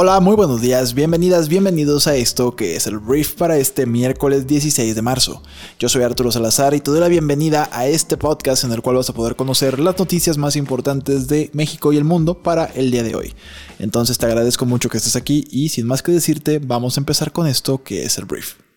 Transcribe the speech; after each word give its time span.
Hola, 0.00 0.20
muy 0.20 0.36
buenos 0.36 0.60
días, 0.60 0.94
bienvenidas, 0.94 1.48
bienvenidos 1.48 2.06
a 2.06 2.14
esto 2.14 2.54
que 2.54 2.76
es 2.76 2.86
el 2.86 3.00
brief 3.00 3.34
para 3.34 3.56
este 3.56 3.84
miércoles 3.84 4.46
16 4.46 4.94
de 4.94 5.02
marzo. 5.02 5.42
Yo 5.80 5.88
soy 5.88 6.04
Arturo 6.04 6.30
Salazar 6.30 6.72
y 6.74 6.80
te 6.80 6.92
doy 6.92 7.00
la 7.00 7.08
bienvenida 7.08 7.68
a 7.72 7.88
este 7.88 8.16
podcast 8.16 8.62
en 8.62 8.70
el 8.70 8.80
cual 8.80 8.94
vas 8.94 9.10
a 9.10 9.12
poder 9.12 9.34
conocer 9.34 9.80
las 9.80 9.98
noticias 9.98 10.38
más 10.38 10.54
importantes 10.54 11.26
de 11.26 11.50
México 11.52 11.92
y 11.92 11.96
el 11.96 12.04
mundo 12.04 12.40
para 12.40 12.66
el 12.66 12.92
día 12.92 13.02
de 13.02 13.16
hoy. 13.16 13.34
Entonces 13.80 14.18
te 14.18 14.26
agradezco 14.26 14.66
mucho 14.66 14.88
que 14.88 14.98
estés 14.98 15.16
aquí 15.16 15.48
y 15.50 15.70
sin 15.70 15.88
más 15.88 16.00
que 16.00 16.12
decirte, 16.12 16.60
vamos 16.60 16.96
a 16.96 17.00
empezar 17.00 17.32
con 17.32 17.48
esto 17.48 17.82
que 17.82 18.04
es 18.04 18.18
el 18.18 18.26
brief. 18.26 18.67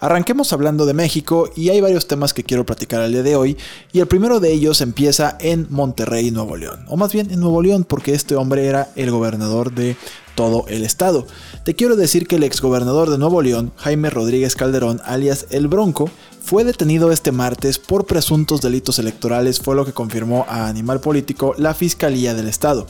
Arranquemos 0.00 0.52
hablando 0.52 0.86
de 0.86 0.94
México 0.94 1.50
y 1.56 1.70
hay 1.70 1.80
varios 1.80 2.06
temas 2.06 2.34
que 2.34 2.44
quiero 2.44 2.66
platicar 2.66 3.02
el 3.02 3.12
día 3.12 3.22
de 3.22 3.36
hoy 3.36 3.56
y 3.92 4.00
el 4.00 4.06
primero 4.06 4.40
de 4.40 4.52
ellos 4.52 4.80
empieza 4.80 5.36
en 5.40 5.66
Monterrey, 5.70 6.30
Nuevo 6.30 6.56
León, 6.56 6.84
o 6.88 6.96
más 6.96 7.12
bien 7.12 7.30
en 7.30 7.40
Nuevo 7.40 7.62
León 7.62 7.84
porque 7.84 8.14
este 8.14 8.36
hombre 8.36 8.66
era 8.66 8.88
el 8.96 9.10
gobernador 9.10 9.72
de 9.72 9.96
todo 10.34 10.66
el 10.68 10.84
estado. 10.84 11.26
Te 11.64 11.74
quiero 11.74 11.96
decir 11.96 12.28
que 12.28 12.36
el 12.36 12.44
exgobernador 12.44 13.10
de 13.10 13.18
Nuevo 13.18 13.42
León, 13.42 13.72
Jaime 13.76 14.10
Rodríguez 14.10 14.54
Calderón, 14.54 15.00
alias 15.04 15.46
El 15.50 15.66
Bronco, 15.66 16.10
fue 16.46 16.62
detenido 16.62 17.10
este 17.10 17.32
martes 17.32 17.80
por 17.80 18.06
presuntos 18.06 18.60
delitos 18.60 19.00
electorales, 19.00 19.58
fue 19.58 19.74
lo 19.74 19.84
que 19.84 19.92
confirmó 19.92 20.46
a 20.48 20.68
Animal 20.68 21.00
Político 21.00 21.56
la 21.58 21.74
Fiscalía 21.74 22.34
del 22.34 22.46
Estado. 22.46 22.86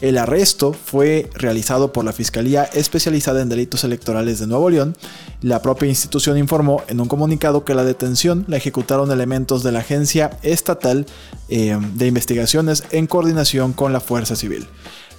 El 0.00 0.18
arresto 0.18 0.72
fue 0.72 1.30
realizado 1.32 1.92
por 1.92 2.04
la 2.04 2.12
Fiscalía 2.12 2.64
especializada 2.64 3.42
en 3.42 3.48
delitos 3.48 3.84
electorales 3.84 4.40
de 4.40 4.48
Nuevo 4.48 4.70
León. 4.70 4.96
La 5.40 5.62
propia 5.62 5.88
institución 5.88 6.36
informó 6.36 6.82
en 6.88 7.00
un 7.00 7.06
comunicado 7.06 7.64
que 7.64 7.76
la 7.76 7.84
detención 7.84 8.44
la 8.48 8.56
ejecutaron 8.56 9.12
elementos 9.12 9.62
de 9.62 9.70
la 9.70 9.78
Agencia 9.78 10.36
Estatal 10.42 11.06
eh, 11.48 11.78
de 11.94 12.06
Investigaciones 12.08 12.82
en 12.90 13.06
coordinación 13.06 13.72
con 13.72 13.92
la 13.92 14.00
Fuerza 14.00 14.34
Civil. 14.34 14.66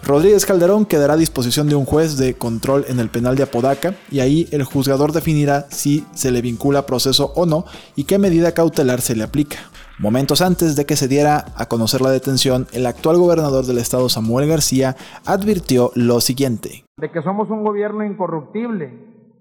Rodríguez 0.03 0.45
Calderón 0.45 0.85
quedará 0.85 1.13
a 1.13 1.17
disposición 1.17 1.67
de 1.67 1.75
un 1.75 1.85
juez 1.85 2.17
de 2.17 2.35
control 2.35 2.85
en 2.87 2.99
el 2.99 3.09
penal 3.09 3.35
de 3.35 3.43
Apodaca 3.43 3.95
y 4.09 4.19
ahí 4.19 4.47
el 4.51 4.63
juzgador 4.63 5.11
definirá 5.11 5.67
si 5.69 6.05
se 6.13 6.31
le 6.31 6.41
vincula 6.41 6.85
proceso 6.85 7.33
o 7.35 7.45
no 7.45 7.65
y 7.95 8.05
qué 8.05 8.17
medida 8.17 8.53
cautelar 8.53 9.01
se 9.01 9.15
le 9.15 9.23
aplica. 9.23 9.57
Momentos 9.99 10.41
antes 10.41 10.75
de 10.75 10.85
que 10.85 10.95
se 10.95 11.07
diera 11.07 11.45
a 11.55 11.65
conocer 11.67 12.01
la 12.01 12.11
detención, 12.11 12.67
el 12.71 12.85
actual 12.85 13.17
gobernador 13.17 13.65
del 13.65 13.79
estado 13.79 14.09
Samuel 14.09 14.47
García 14.47 14.95
advirtió 15.25 15.91
lo 15.95 16.21
siguiente. 16.21 16.85
De 16.97 17.11
que 17.11 17.23
somos 17.23 17.49
un 17.49 17.63
gobierno 17.63 18.05
incorruptible 18.05 18.93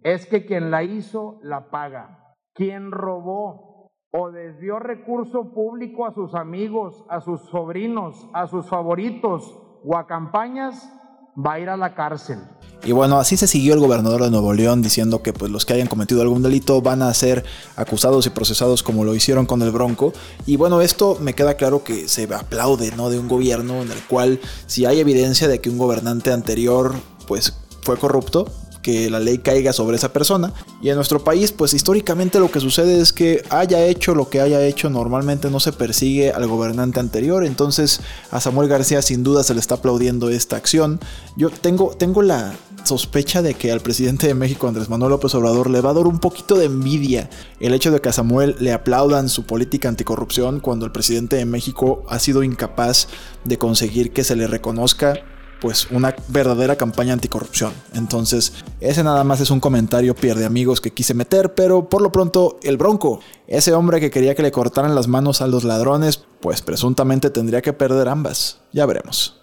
es 0.02 0.26
que 0.26 0.46
quien 0.46 0.70
la 0.70 0.82
hizo 0.82 1.38
la 1.42 1.70
paga. 1.70 2.34
Quien 2.54 2.90
robó 2.90 3.90
o 4.12 4.30
desvió 4.30 4.78
recurso 4.78 5.52
público 5.52 6.06
a 6.06 6.14
sus 6.14 6.34
amigos, 6.34 7.04
a 7.10 7.20
sus 7.20 7.42
sobrinos, 7.50 8.26
a 8.32 8.46
sus 8.46 8.66
favoritos, 8.66 9.58
o 9.86 9.96
a 9.96 10.06
campañas, 10.06 10.74
va 11.38 11.54
a 11.54 11.60
ir 11.60 11.68
a 11.68 11.76
la 11.76 11.94
cárcel. 11.94 12.38
Y 12.84 12.92
bueno, 12.92 13.18
así 13.18 13.36
se 13.36 13.46
siguió 13.46 13.74
el 13.74 13.80
gobernador 13.80 14.22
de 14.22 14.30
Nuevo 14.30 14.52
León 14.52 14.82
diciendo 14.82 15.22
que 15.22 15.32
pues, 15.32 15.50
los 15.50 15.64
que 15.64 15.74
hayan 15.74 15.86
cometido 15.86 16.22
algún 16.22 16.42
delito 16.42 16.82
van 16.82 17.02
a 17.02 17.12
ser 17.14 17.44
acusados 17.76 18.26
y 18.26 18.30
procesados 18.30 18.82
como 18.82 19.04
lo 19.04 19.14
hicieron 19.14 19.46
con 19.46 19.62
el 19.62 19.70
Bronco. 19.70 20.12
Y 20.44 20.56
bueno, 20.56 20.80
esto 20.80 21.18
me 21.20 21.34
queda 21.34 21.54
claro 21.54 21.84
que 21.84 22.08
se 22.08 22.32
aplaude 22.32 22.92
¿no? 22.96 23.10
de 23.10 23.18
un 23.18 23.28
gobierno 23.28 23.82
en 23.82 23.90
el 23.90 24.02
cual 24.04 24.40
si 24.66 24.84
hay 24.86 25.00
evidencia 25.00 25.48
de 25.48 25.60
que 25.60 25.70
un 25.70 25.78
gobernante 25.78 26.32
anterior 26.32 26.94
pues 27.26 27.54
fue 27.82 27.96
corrupto, 27.96 28.46
que 28.86 29.10
la 29.10 29.18
ley 29.18 29.38
caiga 29.38 29.72
sobre 29.72 29.96
esa 29.96 30.12
persona. 30.12 30.52
Y 30.80 30.90
en 30.90 30.94
nuestro 30.94 31.24
país, 31.24 31.50
pues 31.50 31.74
históricamente 31.74 32.38
lo 32.38 32.52
que 32.52 32.60
sucede 32.60 33.00
es 33.00 33.12
que 33.12 33.42
haya 33.50 33.84
hecho 33.84 34.14
lo 34.14 34.30
que 34.30 34.40
haya 34.40 34.64
hecho, 34.64 34.88
normalmente 34.90 35.50
no 35.50 35.58
se 35.58 35.72
persigue 35.72 36.30
al 36.30 36.46
gobernante 36.46 37.00
anterior. 37.00 37.44
Entonces 37.44 38.00
a 38.30 38.40
Samuel 38.40 38.68
García 38.68 39.02
sin 39.02 39.24
duda 39.24 39.42
se 39.42 39.54
le 39.54 39.60
está 39.60 39.74
aplaudiendo 39.74 40.28
esta 40.28 40.54
acción. 40.54 41.00
Yo 41.36 41.50
tengo, 41.50 41.96
tengo 41.98 42.22
la 42.22 42.54
sospecha 42.84 43.42
de 43.42 43.54
que 43.54 43.72
al 43.72 43.80
presidente 43.80 44.28
de 44.28 44.34
México, 44.34 44.68
Andrés 44.68 44.88
Manuel 44.88 45.10
López 45.10 45.34
Obrador, 45.34 45.68
le 45.68 45.80
va 45.80 45.90
a 45.90 45.94
dar 45.94 46.06
un 46.06 46.20
poquito 46.20 46.54
de 46.54 46.66
envidia 46.66 47.28
el 47.58 47.74
hecho 47.74 47.90
de 47.90 48.00
que 48.00 48.10
a 48.10 48.12
Samuel 48.12 48.54
le 48.60 48.72
aplaudan 48.72 49.28
su 49.28 49.46
política 49.46 49.88
anticorrupción 49.88 50.60
cuando 50.60 50.86
el 50.86 50.92
presidente 50.92 51.34
de 51.34 51.44
México 51.44 52.04
ha 52.08 52.20
sido 52.20 52.44
incapaz 52.44 53.08
de 53.42 53.58
conseguir 53.58 54.12
que 54.12 54.22
se 54.22 54.36
le 54.36 54.46
reconozca 54.46 55.24
pues 55.60 55.88
una 55.90 56.14
verdadera 56.28 56.76
campaña 56.76 57.12
anticorrupción. 57.12 57.72
Entonces, 57.94 58.52
ese 58.80 59.02
nada 59.02 59.24
más 59.24 59.40
es 59.40 59.50
un 59.50 59.60
comentario 59.60 60.14
pierde 60.14 60.44
amigos 60.44 60.80
que 60.80 60.92
quise 60.92 61.14
meter, 61.14 61.54
pero 61.54 61.88
por 61.88 62.02
lo 62.02 62.12
pronto 62.12 62.58
el 62.62 62.76
Bronco, 62.76 63.20
ese 63.46 63.72
hombre 63.72 64.00
que 64.00 64.10
quería 64.10 64.34
que 64.34 64.42
le 64.42 64.52
cortaran 64.52 64.94
las 64.94 65.08
manos 65.08 65.40
a 65.40 65.46
los 65.46 65.64
ladrones, 65.64 66.24
pues 66.40 66.62
presuntamente 66.62 67.30
tendría 67.30 67.62
que 67.62 67.72
perder 67.72 68.08
ambas. 68.08 68.58
Ya 68.72 68.86
veremos. 68.86 69.40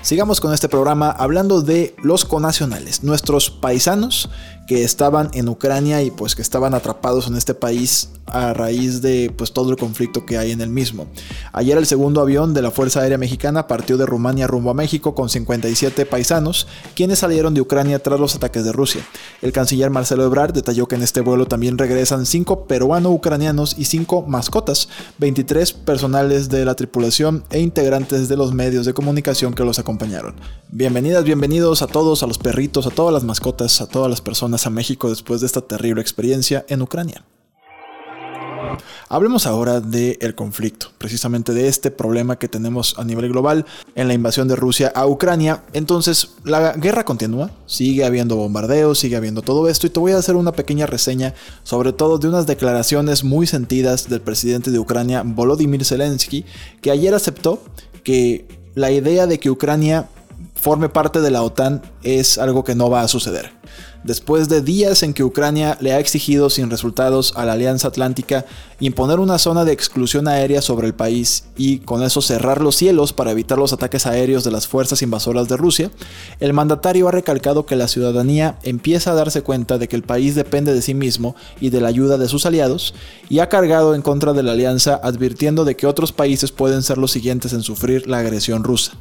Sigamos 0.00 0.40
con 0.40 0.52
este 0.52 0.68
programa 0.68 1.10
hablando 1.10 1.62
de 1.62 1.94
los 2.02 2.24
conacionales, 2.24 3.02
nuestros 3.02 3.50
paisanos 3.50 4.28
que 4.66 4.84
estaban 4.84 5.30
en 5.34 5.48
Ucrania 5.48 6.02
y 6.02 6.10
pues 6.10 6.34
que 6.34 6.42
estaban 6.42 6.74
atrapados 6.74 7.26
en 7.26 7.36
este 7.36 7.54
país 7.54 8.10
a 8.26 8.54
raíz 8.54 9.02
de 9.02 9.32
pues 9.36 9.52
todo 9.52 9.70
el 9.70 9.76
conflicto 9.76 10.24
que 10.24 10.38
hay 10.38 10.52
en 10.52 10.60
el 10.60 10.70
mismo. 10.70 11.06
Ayer 11.52 11.76
el 11.76 11.86
segundo 11.86 12.20
avión 12.20 12.54
de 12.54 12.62
la 12.62 12.70
Fuerza 12.70 13.00
Aérea 13.00 13.18
Mexicana 13.18 13.66
partió 13.66 13.96
de 13.96 14.06
Rumania 14.06 14.46
rumbo 14.46 14.70
a 14.70 14.74
México 14.74 15.14
con 15.14 15.28
57 15.28 16.06
paisanos, 16.06 16.66
quienes 16.94 17.18
salieron 17.18 17.54
de 17.54 17.60
Ucrania 17.60 17.98
tras 17.98 18.20
los 18.20 18.34
ataques 18.34 18.64
de 18.64 18.72
Rusia. 18.72 19.02
El 19.42 19.52
canciller 19.52 19.90
Marcelo 19.90 20.24
Ebrard 20.24 20.52
detalló 20.52 20.86
que 20.86 20.94
en 20.94 21.02
este 21.02 21.20
vuelo 21.20 21.46
también 21.46 21.76
regresan 21.76 22.24
5 22.24 22.66
peruano-ucranianos 22.66 23.76
y 23.78 23.84
5 23.84 24.22
mascotas, 24.22 24.88
23 25.18 25.72
personales 25.72 26.48
de 26.48 26.64
la 26.64 26.74
tripulación 26.74 27.44
e 27.50 27.60
integrantes 27.60 28.28
de 28.28 28.36
los 28.36 28.54
medios 28.54 28.86
de 28.86 28.94
comunicación 28.94 29.52
que 29.52 29.64
los 29.64 29.78
acompañaron. 29.78 30.34
Bienvenidas, 30.70 31.24
bienvenidos 31.24 31.82
a 31.82 31.86
todos, 31.86 32.22
a 32.22 32.26
los 32.26 32.38
perritos, 32.38 32.86
a 32.86 32.90
todas 32.90 33.12
las 33.12 33.24
mascotas, 33.24 33.80
a 33.80 33.86
todas 33.86 34.08
las 34.08 34.20
personas 34.20 34.51
a 34.66 34.70
México 34.70 35.08
después 35.08 35.40
de 35.40 35.46
esta 35.46 35.62
terrible 35.62 36.02
experiencia 36.02 36.64
en 36.68 36.82
Ucrania. 36.82 37.24
Hablemos 39.08 39.46
ahora 39.46 39.80
del 39.80 40.34
conflicto, 40.34 40.88
precisamente 40.98 41.52
de 41.52 41.68
este 41.68 41.90
problema 41.90 42.38
que 42.38 42.48
tenemos 42.48 42.98
a 42.98 43.04
nivel 43.04 43.28
global 43.28 43.66
en 43.94 44.08
la 44.08 44.14
invasión 44.14 44.48
de 44.48 44.56
Rusia 44.56 44.92
a 44.94 45.06
Ucrania. 45.06 45.62
Entonces, 45.72 46.30
la 46.44 46.72
guerra 46.72 47.04
continúa, 47.04 47.50
sigue 47.66 48.04
habiendo 48.04 48.36
bombardeos, 48.36 48.98
sigue 48.98 49.16
habiendo 49.16 49.42
todo 49.42 49.68
esto 49.68 49.86
y 49.86 49.90
te 49.90 50.00
voy 50.00 50.12
a 50.12 50.18
hacer 50.18 50.36
una 50.36 50.52
pequeña 50.52 50.86
reseña 50.86 51.34
sobre 51.62 51.92
todo 51.92 52.18
de 52.18 52.28
unas 52.28 52.46
declaraciones 52.46 53.24
muy 53.24 53.46
sentidas 53.46 54.08
del 54.08 54.20
presidente 54.20 54.70
de 54.70 54.78
Ucrania, 54.78 55.22
Volodymyr 55.24 55.84
Zelensky, 55.84 56.44
que 56.80 56.90
ayer 56.90 57.14
aceptó 57.14 57.62
que 58.04 58.46
la 58.74 58.90
idea 58.90 59.26
de 59.26 59.38
que 59.38 59.50
Ucrania 59.50 60.08
forme 60.54 60.88
parte 60.88 61.20
de 61.20 61.30
la 61.30 61.42
OTAN 61.42 61.82
es 62.02 62.38
algo 62.38 62.64
que 62.64 62.74
no 62.74 62.88
va 62.88 63.02
a 63.02 63.08
suceder 63.08 63.52
después 64.04 64.48
de 64.48 64.62
días 64.62 65.02
en 65.02 65.14
que 65.14 65.24
Ucrania 65.24 65.76
le 65.80 65.92
ha 65.92 65.98
exigido 65.98 66.50
sin 66.50 66.70
resultados 66.70 67.32
a 67.36 67.44
la 67.44 67.52
Alianza 67.52 67.88
Atlántica 67.88 68.44
imponer 68.80 69.20
una 69.20 69.38
zona 69.38 69.64
de 69.64 69.72
exclusión 69.72 70.26
aérea 70.26 70.60
sobre 70.60 70.88
el 70.88 70.94
país 70.94 71.44
y 71.56 71.78
con 71.78 72.02
eso 72.02 72.20
cerrar 72.20 72.60
los 72.60 72.74
cielos 72.76 73.12
para 73.12 73.30
evitar 73.30 73.58
los 73.58 73.72
ataques 73.72 74.06
aéreos 74.06 74.42
de 74.44 74.50
las 74.50 74.66
fuerzas 74.66 75.02
invasoras 75.02 75.48
de 75.48 75.56
Rusia, 75.56 75.90
el 76.40 76.52
mandatario 76.52 77.08
ha 77.08 77.12
recalcado 77.12 77.64
que 77.64 77.76
la 77.76 77.88
ciudadanía 77.88 78.58
empieza 78.62 79.12
a 79.12 79.14
darse 79.14 79.42
cuenta 79.42 79.78
de 79.78 79.88
que 79.88 79.96
el 79.96 80.02
país 80.02 80.34
depende 80.34 80.74
de 80.74 80.82
sí 80.82 80.94
mismo 80.94 81.36
y 81.60 81.70
de 81.70 81.80
la 81.80 81.88
ayuda 81.88 82.18
de 82.18 82.28
sus 82.28 82.44
aliados 82.44 82.94
y 83.28 83.38
ha 83.38 83.48
cargado 83.48 83.94
en 83.94 84.02
contra 84.02 84.32
de 84.32 84.42
la 84.42 84.52
alianza 84.52 85.00
advirtiendo 85.02 85.64
de 85.64 85.76
que 85.76 85.86
otros 85.86 86.12
países 86.12 86.50
pueden 86.50 86.82
ser 86.82 86.98
los 86.98 87.12
siguientes 87.12 87.52
en 87.52 87.62
sufrir 87.62 88.08
la 88.08 88.18
agresión 88.18 88.64
rusa. 88.64 88.92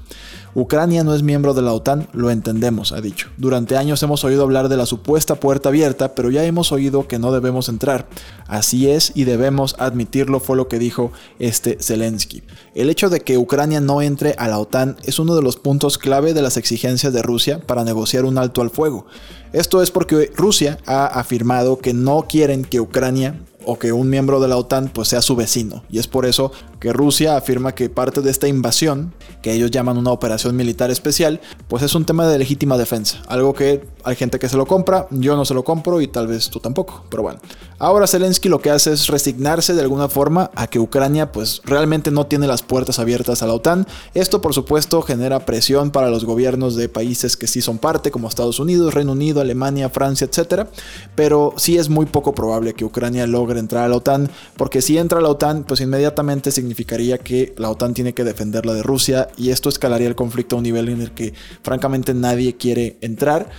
Ucrania 0.53 1.05
no 1.05 1.15
es 1.15 1.23
miembro 1.23 1.53
de 1.53 1.61
la 1.61 1.71
OTAN, 1.71 2.07
lo 2.11 2.29
entendemos, 2.29 2.91
ha 2.91 2.99
dicho. 2.99 3.29
Durante 3.37 3.77
años 3.77 4.03
hemos 4.03 4.25
oído 4.25 4.43
hablar 4.43 4.67
de 4.67 4.75
la 4.75 4.85
supuesta 4.91 5.35
puerta 5.35 5.69
abierta, 5.69 6.15
pero 6.15 6.29
ya 6.31 6.43
hemos 6.43 6.73
oído 6.73 7.07
que 7.07 7.17
no 7.17 7.31
debemos 7.31 7.69
entrar. 7.69 8.09
Así 8.45 8.89
es 8.89 9.13
y 9.15 9.23
debemos 9.23 9.77
admitirlo, 9.79 10.41
fue 10.41 10.57
lo 10.57 10.67
que 10.67 10.79
dijo 10.79 11.13
este 11.39 11.77
Zelensky. 11.79 12.43
El 12.75 12.89
hecho 12.89 13.09
de 13.09 13.21
que 13.21 13.37
Ucrania 13.37 13.79
no 13.79 14.01
entre 14.01 14.35
a 14.37 14.49
la 14.49 14.59
OTAN 14.59 14.97
es 15.03 15.17
uno 15.17 15.33
de 15.33 15.41
los 15.41 15.55
puntos 15.55 15.97
clave 15.97 16.33
de 16.33 16.41
las 16.41 16.57
exigencias 16.57 17.13
de 17.13 17.21
Rusia 17.21 17.61
para 17.65 17.85
negociar 17.85 18.25
un 18.25 18.37
alto 18.37 18.61
al 18.61 18.69
fuego. 18.69 19.05
Esto 19.53 19.81
es 19.81 19.91
porque 19.91 20.29
Rusia 20.35 20.77
ha 20.85 21.05
afirmado 21.05 21.77
que 21.77 21.93
no 21.93 22.25
quieren 22.27 22.65
que 22.65 22.81
Ucrania 22.81 23.39
o 23.63 23.79
que 23.79 23.93
un 23.93 24.09
miembro 24.09 24.41
de 24.41 24.49
la 24.49 24.57
OTAN 24.57 24.89
pues 24.93 25.07
sea 25.07 25.21
su 25.21 25.37
vecino 25.37 25.85
y 25.89 25.99
es 25.99 26.07
por 26.07 26.25
eso 26.25 26.51
que 26.81 26.91
Rusia 26.91 27.37
afirma 27.37 27.75
que 27.75 27.89
parte 27.89 28.21
de 28.21 28.31
esta 28.31 28.47
invasión, 28.47 29.13
que 29.43 29.53
ellos 29.53 29.69
llaman 29.69 29.97
una 29.97 30.11
operación 30.11 30.55
militar 30.55 30.89
especial, 30.89 31.39
pues 31.67 31.83
es 31.83 31.93
un 31.93 32.05
tema 32.05 32.27
de 32.27 32.39
legítima 32.39 32.75
defensa, 32.75 33.21
algo 33.27 33.53
que 33.53 33.85
hay 34.03 34.15
gente 34.15 34.39
que 34.39 34.49
se 34.49 34.57
lo 34.57 34.65
compra, 34.65 35.07
yo 35.11 35.37
no 35.37 35.45
se 35.45 35.53
lo 35.53 35.63
compro 35.63 36.01
y 36.01 36.07
tal 36.07 36.25
vez 36.25 36.49
tú 36.49 36.59
tampoco, 36.59 37.05
pero 37.09 37.21
bueno. 37.21 37.39
Ahora 37.81 38.05
Zelensky 38.05 38.47
lo 38.47 38.61
que 38.61 38.69
hace 38.69 38.93
es 38.93 39.07
resignarse 39.07 39.73
de 39.73 39.81
alguna 39.81 40.07
forma 40.07 40.51
a 40.53 40.67
que 40.67 40.77
Ucrania 40.77 41.31
pues 41.31 41.63
realmente 41.65 42.11
no 42.11 42.27
tiene 42.27 42.45
las 42.45 42.61
puertas 42.61 42.99
abiertas 42.99 43.41
a 43.41 43.47
la 43.47 43.55
OTAN. 43.55 43.87
Esto 44.13 44.39
por 44.39 44.53
supuesto 44.53 45.01
genera 45.01 45.47
presión 45.47 45.89
para 45.89 46.11
los 46.11 46.23
gobiernos 46.23 46.75
de 46.75 46.89
países 46.89 47.35
que 47.35 47.47
sí 47.47 47.59
son 47.59 47.79
parte, 47.79 48.11
como 48.11 48.27
Estados 48.27 48.59
Unidos, 48.59 48.93
Reino 48.93 49.13
Unido, 49.13 49.41
Alemania, 49.41 49.89
Francia, 49.89 50.27
etc. 50.27 50.67
Pero 51.15 51.55
sí 51.57 51.79
es 51.79 51.89
muy 51.89 52.05
poco 52.05 52.35
probable 52.35 52.75
que 52.75 52.85
Ucrania 52.85 53.25
logre 53.25 53.59
entrar 53.59 53.85
a 53.85 53.87
la 53.87 53.95
OTAN, 53.95 54.29
porque 54.57 54.83
si 54.83 54.99
entra 54.99 55.17
a 55.17 55.23
la 55.23 55.29
OTAN, 55.29 55.63
pues 55.63 55.81
inmediatamente 55.81 56.51
significaría 56.51 57.17
que 57.17 57.55
la 57.57 57.71
OTAN 57.71 57.95
tiene 57.95 58.13
que 58.13 58.23
defenderla 58.23 58.75
de 58.75 58.83
Rusia 58.83 59.29
y 59.37 59.49
esto 59.49 59.69
escalaría 59.69 60.07
el 60.07 60.15
conflicto 60.15 60.55
a 60.55 60.59
un 60.59 60.63
nivel 60.65 60.87
en 60.89 61.01
el 61.01 61.13
que 61.13 61.33
francamente 61.63 62.13
nadie 62.13 62.57
quiere 62.57 62.99
entrar 63.01 63.49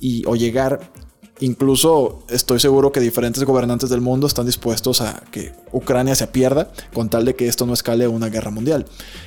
y, 0.00 0.26
o 0.26 0.34
llegar. 0.34 0.80
Incluso 1.40 2.24
estoy 2.28 2.58
seguro 2.58 2.90
que 2.90 3.00
diferentes 3.00 3.44
gobernantes 3.44 3.90
del 3.90 4.00
mundo 4.00 4.26
están 4.26 4.46
dispuestos 4.46 5.00
a 5.00 5.22
que 5.30 5.52
Ucrania 5.72 6.14
se 6.14 6.26
pierda 6.26 6.72
con 6.92 7.08
tal 7.10 7.24
de 7.24 7.36
que 7.36 7.46
esto 7.46 7.64
no 7.64 7.74
escale 7.74 8.06
a 8.06 8.10
una 8.10 8.28
guerra 8.28 8.50
mundial. 8.50 8.86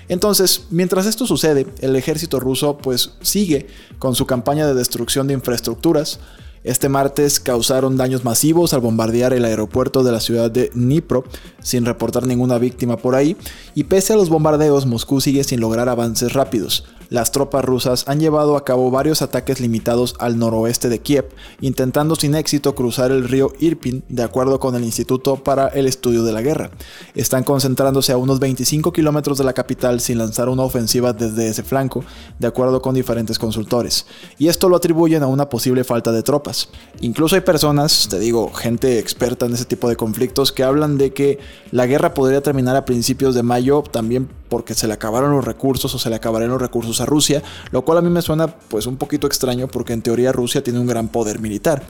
Entonces, 0.10 0.66
mientras 0.72 1.06
esto 1.06 1.26
sucede, 1.26 1.68
el 1.80 1.96
ejército 1.96 2.40
ruso 2.40 2.78
pues 2.78 3.14
sigue 3.22 3.68
con 3.98 4.16
su 4.16 4.26
campaña 4.26 4.68
de 4.68 4.74
destrucción 4.74 5.28
de 5.28 5.36
infraestructuras, 5.36 6.20
este 6.64 6.90
martes 6.90 7.40
causaron 7.40 7.98
daños 7.98 8.24
masivos 8.24 8.74
al 8.74 8.82
bombardear 8.82 9.34
el 9.34 9.46
aeropuerto 9.46 10.04
de 10.04 10.12
la 10.12 10.20
ciudad 10.20 10.52
de 10.52 10.70
Dnipro, 10.76 11.24
sin 11.60 11.86
reportar 11.86 12.28
ninguna 12.28 12.60
víctima 12.60 12.98
por 12.98 13.16
ahí, 13.16 13.36
y 13.74 13.86
pese 13.86 14.14
a 14.14 14.16
los 14.16 14.30
bombardeos, 14.30 14.86
Moscú 14.86 15.22
sigue 15.22 15.44
sin 15.44 15.60
lograr 15.60 15.90
avances 15.90 16.34
rápidos 16.34 16.86
las 17.12 17.34
tropas 17.34 17.66
rusas 17.66 18.06
han 18.08 18.22
llevado 18.22 18.56
a 18.56 18.64
cabo 18.64 18.90
varios 18.90 19.22
ataques 19.22 19.60
limitados 19.60 20.16
al 20.18 20.40
noroeste 20.40 20.88
de 20.88 21.00
Kiev, 21.00 21.28
intentando 21.60 22.16
sin 22.16 22.36
éxito 22.36 22.74
cruzar 22.74 23.12
el 23.12 23.28
río 23.28 23.52
Irpin, 23.60 24.06
de 24.08 24.24
acuerdo 24.24 24.62
con 24.62 24.76
el 24.76 24.86
Instituto 24.86 25.36
para 25.36 25.68
el 25.68 25.88
Estudio 25.88 26.24
de 26.24 26.32
la 26.32 26.42
Guerra. 26.42 26.72
Están 27.14 27.44
concentrándose 27.44 28.14
a 28.14 28.18
unos 28.18 28.40
25 28.40 28.94
kilómetros 28.94 29.38
de 29.38 29.44
la 29.44 29.52
capital 29.52 30.00
sin 30.00 30.20
lanzar 30.20 30.48
una 30.48 30.64
ofensiva 30.64 31.12
desde 31.12 31.50
ese 31.50 31.64
flanco, 31.64 32.06
de 32.40 32.48
acuerdo 32.48 32.82
con 32.82 32.96
diferentes 32.96 33.38
consultores. 33.38 34.06
Y 34.38 34.48
esto 34.48 34.70
lo 34.70 34.78
atribuyen 34.78 35.22
a 35.22 35.28
una 35.28 35.50
posible 35.50 35.84
falta 35.84 36.14
de 36.14 36.24
tropas. 36.24 36.70
Incluso 37.02 37.36
hay 37.36 37.42
personas, 37.42 38.08
te 38.10 38.20
digo, 38.20 38.54
gente 38.54 39.00
experta 39.00 39.48
en 39.48 39.54
ese 39.54 39.66
tipo 39.66 39.90
de 39.90 39.98
conflictos, 39.98 40.54
que 40.54 40.64
hablan 40.64 40.98
de 40.98 41.12
que 41.12 41.40
la 41.72 41.88
guerra 41.88 42.14
podría 42.14 42.42
terminar 42.42 42.78
a 42.78 42.86
principios 42.86 43.36
de 43.36 43.44
mayo 43.44 43.84
también 43.84 44.30
porque 44.52 44.74
se 44.74 44.86
le 44.86 44.94
acabaron 44.94 45.32
los 45.32 45.46
recursos 45.46 45.96
o 45.96 45.98
se 45.98 46.10
le 46.10 46.18
acabarán 46.18 46.50
los 46.50 46.62
recursos 46.62 47.00
a 47.00 47.06
Rusia, 47.06 47.42
lo 47.72 47.86
cual 47.86 48.00
a 48.00 48.02
mí 48.02 48.10
me 48.10 48.22
suena 48.22 48.48
pues 48.48 48.86
un 48.86 48.98
poquito 48.98 49.26
extraño 49.26 49.70
porque 49.70 49.94
en 49.94 50.02
teoría 50.02 50.34
Rusia 50.34 50.62
tiene 50.62 50.78
un 50.82 50.88
gran 50.88 51.08
poder 51.08 51.40
militar. 51.40 51.84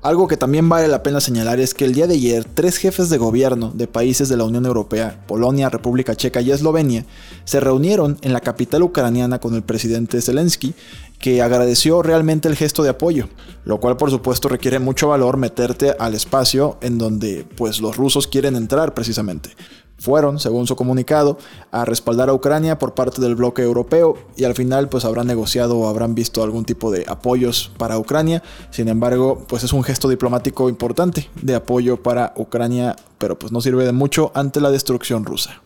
Algo 0.00 0.26
que 0.26 0.38
también 0.38 0.70
vale 0.70 0.88
la 0.88 1.02
pena 1.02 1.20
señalar 1.20 1.60
es 1.60 1.74
que 1.74 1.84
el 1.84 1.92
día 1.92 2.06
de 2.06 2.14
ayer 2.14 2.46
tres 2.46 2.78
jefes 2.78 3.10
de 3.10 3.18
gobierno 3.18 3.72
de 3.74 3.88
países 3.88 4.30
de 4.30 4.38
la 4.38 4.44
Unión 4.44 4.64
Europea, 4.64 5.22
Polonia, 5.26 5.68
República 5.68 6.14
Checa 6.14 6.40
y 6.40 6.50
Eslovenia, 6.50 7.04
se 7.44 7.60
reunieron 7.60 8.16
en 8.22 8.32
la 8.32 8.40
capital 8.40 8.84
ucraniana 8.84 9.38
con 9.38 9.54
el 9.54 9.62
presidente 9.62 10.22
Zelensky, 10.22 10.72
que 11.18 11.42
agradeció 11.42 12.02
realmente 12.02 12.48
el 12.48 12.56
gesto 12.56 12.82
de 12.82 12.90
apoyo, 12.90 13.28
lo 13.64 13.80
cual 13.80 13.96
por 13.96 14.10
supuesto 14.10 14.48
requiere 14.48 14.78
mucho 14.78 15.08
valor 15.08 15.36
meterte 15.36 15.94
al 15.98 16.14
espacio 16.14 16.78
en 16.80 16.98
donde 16.98 17.46
pues 17.56 17.80
los 17.80 17.96
rusos 17.96 18.26
quieren 18.26 18.56
entrar 18.56 18.94
precisamente 18.94 19.50
fueron, 19.98 20.38
según 20.38 20.66
su 20.66 20.76
comunicado, 20.76 21.38
a 21.70 21.84
respaldar 21.84 22.28
a 22.28 22.34
Ucrania 22.34 22.78
por 22.78 22.94
parte 22.94 23.20
del 23.20 23.34
bloque 23.34 23.62
europeo 23.62 24.16
y 24.36 24.44
al 24.44 24.54
final 24.54 24.88
pues 24.88 25.04
habrán 25.04 25.26
negociado 25.26 25.76
o 25.76 25.88
habrán 25.88 26.14
visto 26.14 26.42
algún 26.42 26.64
tipo 26.64 26.90
de 26.90 27.04
apoyos 27.08 27.72
para 27.76 27.98
Ucrania. 27.98 28.42
Sin 28.70 28.88
embargo, 28.88 29.44
pues 29.48 29.64
es 29.64 29.72
un 29.72 29.82
gesto 29.82 30.08
diplomático 30.08 30.68
importante 30.68 31.28
de 31.42 31.56
apoyo 31.56 32.02
para 32.02 32.32
Ucrania, 32.36 32.96
pero 33.18 33.38
pues 33.38 33.52
no 33.52 33.60
sirve 33.60 33.84
de 33.84 33.92
mucho 33.92 34.30
ante 34.34 34.60
la 34.60 34.70
destrucción 34.70 35.24
rusa. 35.24 35.62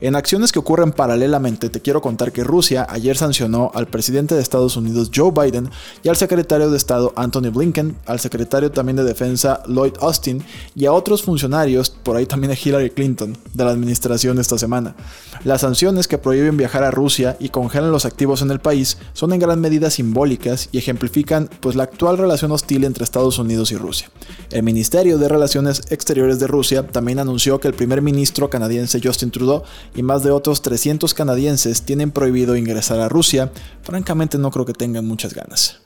En 0.00 0.14
acciones 0.14 0.52
que 0.52 0.60
ocurren 0.60 0.92
paralelamente, 0.92 1.70
te 1.70 1.80
quiero 1.80 2.00
contar 2.00 2.30
que 2.30 2.44
Rusia 2.44 2.86
ayer 2.88 3.16
sancionó 3.16 3.72
al 3.74 3.88
presidente 3.88 4.36
de 4.36 4.40
Estados 4.40 4.76
Unidos 4.76 5.10
Joe 5.12 5.32
Biden 5.32 5.70
y 6.04 6.08
al 6.08 6.16
secretario 6.16 6.70
de 6.70 6.76
Estado 6.76 7.12
Anthony 7.16 7.50
Blinken, 7.52 7.96
al 8.06 8.20
secretario 8.20 8.70
también 8.70 8.94
de 8.94 9.02
Defensa 9.02 9.60
Lloyd 9.66 9.94
Austin 10.00 10.44
y 10.76 10.86
a 10.86 10.92
otros 10.92 11.24
funcionarios, 11.24 11.90
por 11.90 12.14
ahí 12.14 12.26
también 12.26 12.52
a 12.52 12.54
Hillary 12.54 12.90
Clinton, 12.90 13.36
de 13.52 13.64
la 13.64 13.72
administración 13.72 14.38
esta 14.38 14.56
semana. 14.56 14.94
Las 15.42 15.62
sanciones 15.62 16.06
que 16.06 16.16
prohíben 16.18 16.56
viajar 16.56 16.84
a 16.84 16.92
Rusia 16.92 17.36
y 17.40 17.48
congelan 17.48 17.90
los 17.90 18.04
activos 18.04 18.40
en 18.40 18.52
el 18.52 18.60
país 18.60 18.98
son 19.14 19.32
en 19.32 19.40
gran 19.40 19.60
medida 19.60 19.90
simbólicas 19.90 20.68
y 20.70 20.78
ejemplifican 20.78 21.50
pues 21.58 21.74
la 21.74 21.82
actual 21.82 22.18
relación 22.18 22.52
hostil 22.52 22.84
entre 22.84 23.02
Estados 23.02 23.40
Unidos 23.40 23.72
y 23.72 23.76
Rusia. 23.76 24.08
El 24.52 24.62
Ministerio 24.62 25.18
de 25.18 25.28
Relaciones 25.28 25.90
Exteriores 25.90 26.38
de 26.38 26.46
Rusia 26.46 26.86
también 26.86 27.18
anunció 27.18 27.58
que 27.58 27.66
el 27.66 27.74
primer 27.74 28.00
ministro 28.00 28.48
canadiense 28.48 29.00
Justin 29.02 29.32
Trudeau 29.32 29.64
y 29.94 30.02
más 30.02 30.22
de 30.22 30.30
otros 30.30 30.62
300 30.62 31.14
canadienses 31.14 31.82
tienen 31.82 32.10
prohibido 32.10 32.56
ingresar 32.56 33.00
a 33.00 33.08
Rusia, 33.08 33.50
francamente 33.82 34.38
no 34.38 34.50
creo 34.50 34.66
que 34.66 34.72
tengan 34.72 35.06
muchas 35.06 35.34
ganas. 35.34 35.80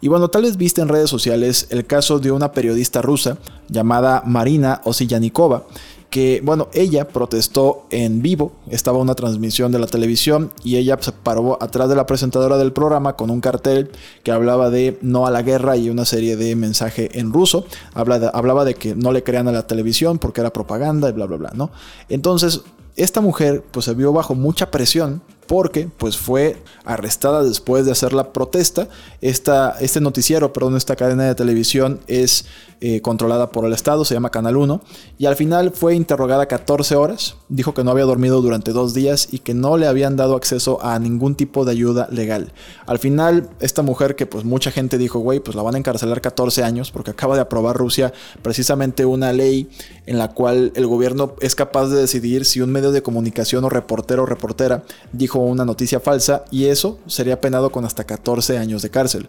Y 0.00 0.08
bueno, 0.08 0.28
tal 0.28 0.42
vez 0.42 0.56
viste 0.56 0.80
en 0.80 0.88
redes 0.88 1.10
sociales 1.10 1.68
el 1.70 1.86
caso 1.86 2.18
de 2.18 2.32
una 2.32 2.52
periodista 2.52 3.02
rusa 3.02 3.38
llamada 3.68 4.22
Marina 4.26 4.80
Osiyanikova, 4.84 5.66
que, 6.12 6.42
bueno, 6.44 6.68
ella 6.74 7.08
protestó 7.08 7.86
en 7.88 8.20
vivo, 8.20 8.52
estaba 8.68 8.98
una 8.98 9.14
transmisión 9.14 9.72
de 9.72 9.78
la 9.78 9.86
televisión 9.86 10.52
y 10.62 10.76
ella 10.76 10.98
se 11.00 11.10
paró 11.10 11.56
atrás 11.62 11.88
de 11.88 11.96
la 11.96 12.04
presentadora 12.04 12.58
del 12.58 12.74
programa 12.74 13.16
con 13.16 13.30
un 13.30 13.40
cartel 13.40 13.90
que 14.22 14.30
hablaba 14.30 14.68
de 14.68 14.98
no 15.00 15.26
a 15.26 15.30
la 15.30 15.40
guerra 15.40 15.78
y 15.78 15.88
una 15.88 16.04
serie 16.04 16.36
de 16.36 16.54
mensaje 16.54 17.18
en 17.18 17.32
ruso, 17.32 17.64
hablaba 17.94 18.66
de 18.66 18.74
que 18.74 18.94
no 18.94 19.10
le 19.10 19.22
crean 19.22 19.48
a 19.48 19.52
la 19.52 19.66
televisión 19.66 20.18
porque 20.18 20.42
era 20.42 20.52
propaganda 20.52 21.08
y 21.08 21.12
bla, 21.12 21.24
bla, 21.24 21.38
bla, 21.38 21.52
¿no? 21.54 21.70
Entonces, 22.10 22.60
esta 22.94 23.22
mujer 23.22 23.64
pues 23.70 23.86
se 23.86 23.94
vio 23.94 24.12
bajo 24.12 24.34
mucha 24.34 24.70
presión 24.70 25.22
porque 25.52 25.86
pues 25.98 26.16
fue 26.16 26.56
arrestada 26.86 27.44
después 27.44 27.84
de 27.84 27.92
hacer 27.92 28.14
la 28.14 28.32
protesta. 28.32 28.88
Esta, 29.20 29.76
este 29.80 30.00
noticiero, 30.00 30.50
perdón, 30.50 30.78
esta 30.78 30.96
cadena 30.96 31.24
de 31.24 31.34
televisión 31.34 32.00
es 32.06 32.46
eh, 32.80 33.00
controlada 33.02 33.52
por 33.52 33.66
el 33.66 33.74
Estado, 33.74 34.04
se 34.04 34.14
llama 34.14 34.30
Canal 34.30 34.56
1, 34.56 34.80
y 35.18 35.26
al 35.26 35.36
final 35.36 35.70
fue 35.70 35.94
interrogada 35.94 36.46
14 36.46 36.96
horas, 36.96 37.36
dijo 37.48 37.74
que 37.74 37.84
no 37.84 37.92
había 37.92 38.06
dormido 38.06 38.40
durante 38.40 38.72
dos 38.72 38.92
días 38.92 39.28
y 39.30 39.38
que 39.38 39.54
no 39.54 39.76
le 39.76 39.86
habían 39.86 40.16
dado 40.16 40.34
acceso 40.34 40.82
a 40.82 40.98
ningún 40.98 41.36
tipo 41.36 41.64
de 41.64 41.70
ayuda 41.70 42.08
legal. 42.10 42.52
Al 42.86 42.98
final, 42.98 43.50
esta 43.60 43.82
mujer 43.82 44.16
que 44.16 44.26
pues 44.26 44.44
mucha 44.44 44.72
gente 44.72 44.98
dijo, 44.98 45.20
güey, 45.20 45.38
pues 45.38 45.54
la 45.54 45.62
van 45.62 45.76
a 45.76 45.78
encarcelar 45.78 46.22
14 46.22 46.64
años 46.64 46.90
porque 46.90 47.12
acaba 47.12 47.36
de 47.36 47.42
aprobar 47.42 47.76
Rusia 47.76 48.12
precisamente 48.40 49.04
una 49.04 49.32
ley 49.32 49.68
en 50.06 50.18
la 50.18 50.28
cual 50.28 50.72
el 50.74 50.86
gobierno 50.86 51.34
es 51.40 51.54
capaz 51.54 51.88
de 51.88 52.00
decidir 52.00 52.44
si 52.44 52.60
un 52.60 52.70
medio 52.70 52.92
de 52.92 53.02
comunicación 53.02 53.64
o 53.64 53.68
reportero 53.68 54.24
o 54.24 54.26
reportera 54.26 54.82
dijo 55.12 55.38
una 55.38 55.64
noticia 55.64 56.00
falsa 56.00 56.44
y 56.50 56.66
eso 56.66 56.98
sería 57.06 57.40
penado 57.40 57.70
con 57.70 57.84
hasta 57.84 58.04
14 58.04 58.58
años 58.58 58.82
de 58.82 58.90
cárcel, 58.90 59.28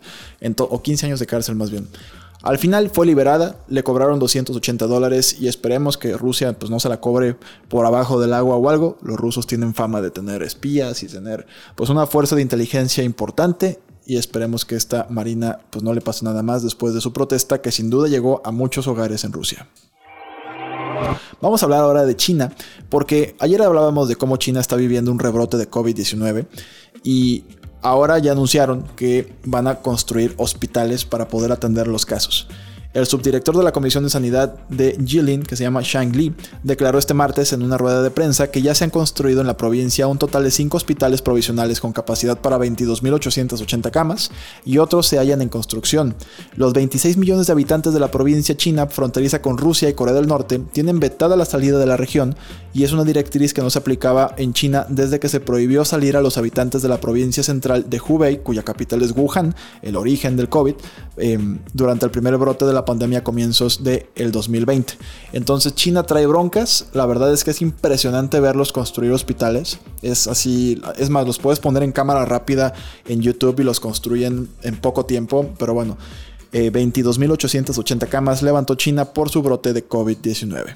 o 0.57 0.81
15 0.81 1.05
años 1.05 1.19
de 1.19 1.27
cárcel 1.27 1.55
más 1.55 1.69
bien. 1.69 1.87
Al 2.43 2.57
final 2.57 2.89
fue 2.89 3.05
liberada, 3.05 3.55
le 3.69 3.83
cobraron 3.83 4.19
280 4.19 4.85
dólares 4.85 5.37
y 5.39 5.47
esperemos 5.47 5.97
que 5.97 6.17
Rusia 6.17 6.51
pues, 6.51 6.69
no 6.69 6.77
se 6.81 6.89
la 6.89 6.99
cobre 6.99 7.37
por 7.69 7.85
abajo 7.85 8.19
del 8.19 8.33
agua 8.33 8.57
o 8.57 8.69
algo. 8.69 8.97
Los 9.01 9.15
rusos 9.15 9.47
tienen 9.47 9.73
fama 9.73 10.01
de 10.01 10.11
tener 10.11 10.43
espías 10.43 11.03
y 11.03 11.07
tener 11.07 11.47
pues, 11.75 11.89
una 11.89 12.05
fuerza 12.05 12.35
de 12.35 12.41
inteligencia 12.41 13.01
importante 13.01 13.79
y 14.05 14.17
esperemos 14.17 14.65
que 14.65 14.75
esta 14.75 15.07
marina 15.09 15.59
pues, 15.69 15.83
no 15.85 15.93
le 15.93 16.01
pase 16.01 16.25
nada 16.25 16.43
más 16.43 16.63
después 16.63 16.93
de 16.93 16.99
su 16.99 17.13
protesta 17.13 17.61
que 17.61 17.71
sin 17.71 17.89
duda 17.89 18.09
llegó 18.09 18.41
a 18.43 18.51
muchos 18.51 18.87
hogares 18.87 19.23
en 19.23 19.31
Rusia. 19.31 19.69
Vamos 21.41 21.61
a 21.61 21.65
hablar 21.65 21.81
ahora 21.81 22.05
de 22.05 22.15
China, 22.15 22.51
porque 22.89 23.35
ayer 23.39 23.61
hablábamos 23.61 24.07
de 24.07 24.15
cómo 24.15 24.37
China 24.37 24.59
está 24.59 24.75
viviendo 24.75 25.11
un 25.11 25.19
rebrote 25.19 25.57
de 25.57 25.69
COVID-19 25.69 26.45
y 27.03 27.43
ahora 27.81 28.17
ya 28.19 28.31
anunciaron 28.31 28.83
que 28.95 29.33
van 29.43 29.67
a 29.67 29.81
construir 29.81 30.33
hospitales 30.37 31.05
para 31.05 31.27
poder 31.27 31.51
atender 31.51 31.87
los 31.87 32.05
casos. 32.05 32.47
El 32.93 33.07
subdirector 33.07 33.57
de 33.57 33.63
la 33.63 33.71
Comisión 33.71 34.03
de 34.03 34.11
Sanidad 34.11 34.55
de 34.69 34.95
Jilin, 35.03 35.41
que 35.41 35.55
se 35.55 35.63
llama 35.63 35.81
Shang 35.83 36.15
Li, 36.15 36.31
declaró 36.61 36.99
este 36.99 37.15
martes 37.15 37.51
en 37.51 37.63
una 37.63 37.79
rueda 37.79 38.03
de 38.03 38.11
prensa 38.11 38.51
que 38.51 38.61
ya 38.61 38.75
se 38.75 38.83
han 38.83 38.91
construido 38.91 39.41
en 39.41 39.47
la 39.47 39.57
provincia 39.57 40.05
un 40.05 40.19
total 40.19 40.43
de 40.43 40.51
5 40.51 40.77
hospitales 40.77 41.23
provisionales 41.23 41.79
con 41.79 41.91
capacidad 41.91 42.39
para 42.39 42.59
22.880 42.59 43.89
camas 43.89 44.29
y 44.63 44.77
otros 44.77 45.07
se 45.07 45.17
hallan 45.17 45.41
en 45.41 45.49
construcción. 45.49 46.13
Los 46.55 46.73
26 46.73 47.17
millones 47.17 47.47
de 47.47 47.53
habitantes 47.53 47.93
de 47.93 47.99
la 47.99 48.11
provincia 48.11 48.55
china 48.55 48.85
fronteriza 48.85 49.41
con 49.41 49.57
Rusia 49.57 49.89
y 49.89 49.93
Corea 49.93 50.13
del 50.13 50.27
Norte 50.27 50.59
tienen 50.71 50.99
vetada 50.99 51.35
la 51.35 51.45
salida 51.45 51.79
de 51.79 51.87
la 51.87 51.97
región 51.97 52.35
y 52.73 52.83
es 52.83 52.91
una 52.91 53.03
directriz 53.03 53.55
que 53.55 53.61
no 53.61 53.71
se 53.71 53.79
aplicaba 53.79 54.35
en 54.37 54.53
China 54.53 54.85
desde 54.87 55.19
que 55.19 55.29
se 55.29 55.39
prohibió 55.39 55.83
salir 55.83 56.15
a 56.15 56.21
los 56.21 56.37
habitantes 56.37 56.83
de 56.83 56.89
la 56.89 57.01
provincia 57.01 57.41
central 57.41 57.89
de 57.89 57.99
Hubei, 57.99 58.39
cuya 58.43 58.61
capital 58.61 59.01
es 59.01 59.15
Wuhan, 59.15 59.55
el 59.81 59.95
origen 59.95 60.37
del 60.37 60.49
COVID, 60.49 60.75
em, 61.17 61.59
durante 61.73 62.05
el 62.05 62.11
primer 62.11 62.37
brote 62.37 62.65
de 62.65 62.73
la 62.73 62.82
pandemia 62.85 63.19
a 63.19 63.23
comienzos 63.23 63.83
del 63.83 64.31
2020. 64.31 64.93
Entonces 65.33 65.75
China 65.75 66.03
trae 66.03 66.25
broncas, 66.25 66.87
la 66.93 67.05
verdad 67.05 67.33
es 67.33 67.43
que 67.43 67.51
es 67.51 67.61
impresionante 67.61 68.39
verlos 68.39 68.71
construir 68.71 69.11
hospitales, 69.11 69.79
es 70.01 70.27
así, 70.27 70.81
es 70.97 71.09
más, 71.09 71.25
los 71.25 71.39
puedes 71.39 71.59
poner 71.59 71.83
en 71.83 71.91
cámara 71.91 72.25
rápida 72.25 72.73
en 73.05 73.21
YouTube 73.21 73.59
y 73.59 73.63
los 73.63 73.79
construyen 73.79 74.49
en 74.61 74.75
poco 74.77 75.05
tiempo, 75.05 75.49
pero 75.57 75.73
bueno, 75.73 75.97
22.880 76.53 78.03
eh, 78.03 78.07
camas 78.07 78.43
levantó 78.43 78.75
China 78.75 79.05
por 79.05 79.29
su 79.29 79.41
brote 79.41 79.73
de 79.73 79.87
COVID-19. 79.87 80.75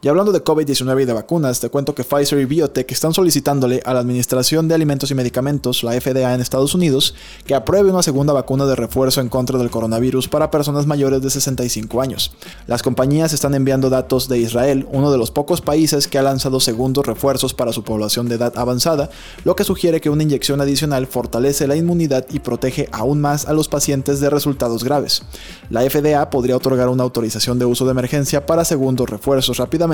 Y 0.00 0.06
hablando 0.06 0.30
de 0.30 0.44
COVID-19 0.44 1.02
y 1.02 1.06
de 1.06 1.12
vacunas, 1.12 1.58
te 1.58 1.70
cuento 1.70 1.92
que 1.92 2.04
Pfizer 2.04 2.38
y 2.38 2.44
Biotech 2.44 2.92
están 2.92 3.12
solicitándole 3.12 3.82
a 3.84 3.92
la 3.92 3.98
Administración 3.98 4.68
de 4.68 4.76
Alimentos 4.76 5.10
y 5.10 5.16
Medicamentos, 5.16 5.82
la 5.82 6.00
FDA 6.00 6.34
en 6.34 6.40
Estados 6.40 6.72
Unidos, 6.76 7.16
que 7.44 7.56
apruebe 7.56 7.90
una 7.90 8.04
segunda 8.04 8.32
vacuna 8.32 8.64
de 8.66 8.76
refuerzo 8.76 9.20
en 9.20 9.28
contra 9.28 9.58
del 9.58 9.70
coronavirus 9.70 10.28
para 10.28 10.52
personas 10.52 10.86
mayores 10.86 11.20
de 11.20 11.30
65 11.30 12.00
años. 12.00 12.30
Las 12.68 12.84
compañías 12.84 13.32
están 13.32 13.54
enviando 13.54 13.90
datos 13.90 14.28
de 14.28 14.38
Israel, 14.38 14.86
uno 14.92 15.10
de 15.10 15.18
los 15.18 15.32
pocos 15.32 15.62
países 15.62 16.06
que 16.06 16.16
ha 16.16 16.22
lanzado 16.22 16.60
segundos 16.60 17.04
refuerzos 17.04 17.52
para 17.52 17.72
su 17.72 17.82
población 17.82 18.28
de 18.28 18.36
edad 18.36 18.52
avanzada, 18.56 19.10
lo 19.42 19.56
que 19.56 19.64
sugiere 19.64 20.00
que 20.00 20.10
una 20.10 20.22
inyección 20.22 20.60
adicional 20.60 21.08
fortalece 21.08 21.66
la 21.66 21.74
inmunidad 21.74 22.24
y 22.30 22.38
protege 22.38 22.88
aún 22.92 23.20
más 23.20 23.46
a 23.46 23.52
los 23.52 23.66
pacientes 23.66 24.20
de 24.20 24.30
resultados 24.30 24.84
graves. 24.84 25.24
La 25.70 25.80
FDA 25.80 26.30
podría 26.30 26.56
otorgar 26.56 26.88
una 26.88 27.02
autorización 27.02 27.58
de 27.58 27.64
uso 27.64 27.84
de 27.84 27.90
emergencia 27.90 28.46
para 28.46 28.64
segundos 28.64 29.10
refuerzos 29.10 29.56
rápidamente 29.56 29.87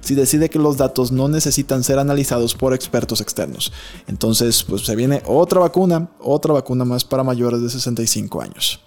si 0.00 0.14
decide 0.14 0.50
que 0.50 0.58
los 0.58 0.76
datos 0.76 1.12
no 1.12 1.28
necesitan 1.28 1.84
ser 1.84 1.98
analizados 1.98 2.54
por 2.54 2.74
expertos 2.74 3.20
externos. 3.20 3.72
Entonces, 4.06 4.62
pues 4.64 4.84
se 4.84 4.96
viene 4.96 5.22
otra 5.26 5.60
vacuna, 5.60 6.10
otra 6.20 6.52
vacuna 6.52 6.84
más 6.84 7.04
para 7.04 7.24
mayores 7.24 7.60
de 7.60 7.70
65 7.70 8.40
años. 8.40 8.80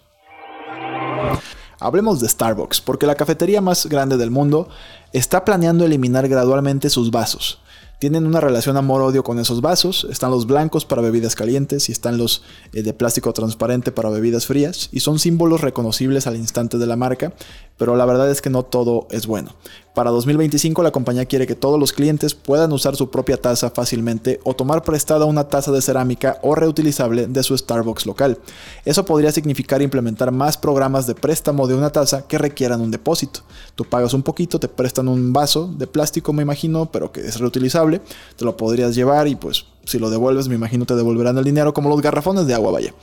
Hablemos 1.80 2.20
de 2.20 2.28
Starbucks, 2.28 2.82
porque 2.82 3.06
la 3.06 3.16
cafetería 3.16 3.62
más 3.62 3.86
grande 3.86 4.18
del 4.18 4.32
mundo 4.32 4.68
está 5.14 5.46
planeando 5.46 5.86
eliminar 5.86 6.28
gradualmente 6.28 6.90
sus 6.90 7.12
vasos. 7.12 7.60
Tienen 8.00 8.28
una 8.28 8.40
relación 8.40 8.78
amor-odio 8.78 9.24
con 9.24 9.40
esos 9.40 9.62
vasos. 9.62 10.06
Están 10.12 10.30
los 10.30 10.46
blancos 10.46 10.86
para 10.86 11.02
bebidas 11.02 11.36
calientes 11.36 11.90
y 11.90 11.92
están 11.92 12.20
los 12.20 12.44
eh, 12.74 12.84
de 12.84 12.94
plástico 12.94 13.34
transparente 13.34 13.92
para 13.92 14.10
bebidas 14.10 14.46
frías. 14.46 14.90
Y 14.92 15.00
son 15.00 15.18
símbolos 15.18 15.62
reconocibles 15.62 16.28
al 16.28 16.36
instante 16.36 16.78
de 16.78 16.86
la 16.86 16.96
marca, 16.96 17.34
pero 17.78 17.96
la 17.96 18.06
verdad 18.06 18.30
es 18.30 18.42
que 18.42 18.52
no 18.52 18.62
todo 18.64 19.08
es 19.10 19.26
bueno. 19.26 19.56
Para 19.96 20.12
2025 20.12 20.84
la 20.84 20.92
compañía 20.92 21.26
quiere 21.26 21.48
que 21.48 21.56
todos 21.56 21.80
los 21.80 21.92
clientes 21.92 22.36
puedan 22.36 22.72
usar 22.72 22.96
su 22.96 23.10
propia 23.10 23.42
taza 23.42 23.72
fácilmente 23.72 24.40
o 24.44 24.56
tomar 24.56 24.84
prestada 24.84 25.26
una 25.26 25.48
taza 25.48 25.72
de 25.72 25.82
cerámica 25.82 26.38
o 26.44 26.54
reutilizable 26.54 27.26
de 27.26 27.42
su 27.42 27.58
Starbucks 27.58 28.06
local. 28.06 28.38
Eso 28.86 29.06
podría 29.06 29.32
significar 29.32 29.82
implementar 29.82 30.32
más 30.32 30.56
programas 30.56 31.08
de 31.08 31.16
préstamo 31.16 31.66
de 31.66 31.74
una 31.74 31.90
taza 31.90 32.28
que 32.28 32.38
requieran 32.38 32.80
un 32.80 32.92
depósito. 32.92 33.40
Tú 33.74 33.86
pagas 33.86 34.14
un 34.14 34.22
poquito, 34.22 34.60
te 34.60 34.68
prestan 34.68 35.08
un 35.08 35.34
vaso 35.34 35.68
de 35.68 35.88
plástico 35.88 36.32
me 36.32 36.44
imagino, 36.44 36.92
pero 36.92 37.12
que 37.12 37.22
es 37.22 37.40
reutilizable, 37.40 37.67
te 37.70 38.46
lo 38.46 38.58
podrías 38.58 38.96
llevar 38.96 39.28
y 39.28 39.36
pues 39.36 39.66
si 39.86 40.00
lo 40.00 40.10
devuelves 40.10 40.48
me 40.48 40.56
imagino 40.56 40.86
te 40.86 40.96
devolverán 40.96 41.38
el 41.38 41.44
dinero 41.44 41.74
como 41.74 41.90
los 41.90 42.02
garrafones 42.02 42.48
de 42.48 42.54
agua 42.54 42.72
vaya. 42.72 42.94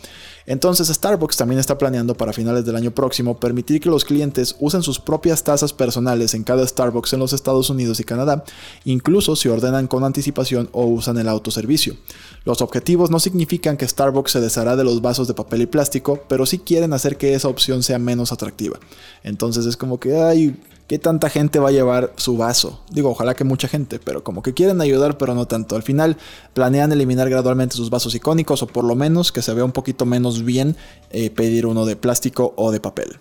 Entonces 0.47 0.89
Starbucks 0.89 1.39
también 1.39 1.59
está 1.59 1.79
planeando 1.79 2.15
para 2.15 2.33
finales 2.33 2.67
del 2.67 2.77
año 2.77 2.91
próximo 2.91 3.39
permitir 3.39 3.81
que 3.81 3.89
los 3.89 4.05
clientes 4.05 4.57
usen 4.61 4.83
sus 4.83 4.99
propias 4.99 5.43
tazas 5.43 5.73
personales 5.73 6.35
en 6.35 6.45
cada 6.45 6.67
Starbucks 6.67 7.15
en 7.15 7.21
los 7.21 7.33
Estados 7.33 7.71
Unidos 7.71 7.99
y 8.01 8.05
Canadá, 8.05 8.45
incluso 8.85 9.37
si 9.37 9.49
ordenan 9.49 9.87
con 9.87 10.05
anticipación 10.05 10.69
o 10.73 10.85
usan 10.85 11.17
el 11.17 11.29
autoservicio. 11.29 11.97
Los 12.45 12.61
objetivos 12.61 13.11
no 13.11 13.21
significan 13.21 13.79
que 13.79 13.89
Starbucks 13.89 14.33
se 14.33 14.41
deshará 14.41 14.77
de 14.77 14.85
los 14.85 15.01
vasos 15.01 15.29
de 15.29 15.35
papel 15.35 15.63
y 15.63 15.67
plástico, 15.67 16.21
pero 16.29 16.45
sí 16.45 16.59
quieren 16.59 16.93
hacer 16.93 17.17
que 17.17 17.33
esa 17.33 17.49
opción 17.49 17.83
sea 17.83 17.99
menos 17.99 18.31
atractiva. 18.31 18.79
Entonces 19.23 19.65
es 19.65 19.79
como 19.79 19.99
que, 19.99 20.15
ay, 20.21 20.55
¿Qué 20.87 20.99
tanta 20.99 21.31
gente 21.31 21.59
va 21.59 21.71
a 21.71 21.73
llevar 21.73 22.13
su 22.17 22.37
vaso? 22.37 22.83
Digo, 22.91 23.09
ojalá 23.09 23.35
que 23.35 23.45
mucha 23.45 23.69
gente, 23.69 23.99
pero 23.99 24.23
como 24.23 24.43
que 24.43 24.53
quieren 24.53 24.83
ayudar, 24.83 25.17
pero 25.17 25.35
no 25.35 25.47
tanto. 25.47 25.77
Al 25.77 25.83
final 25.83 26.19
planean 26.53 26.93
eliminar 26.93 27.31
gradualmente 27.31 27.75
sus 27.75 27.89
vasos 27.89 28.15
icónicos 28.15 28.63
o 28.63 28.67
por 28.67 28.85
lo 28.85 28.95
menos 28.95 29.33
que 29.33 29.41
se 29.41 29.55
vea 29.55 29.65
un 29.65 29.73
poquito 29.73 30.05
menos 30.05 30.45
bien 30.45 30.77
eh, 31.11 31.31
pedir 31.31 31.65
uno 31.65 31.87
de 31.87 31.97
plástico 31.97 32.53
o 32.57 32.71
de 32.71 32.81
papel. 32.81 33.19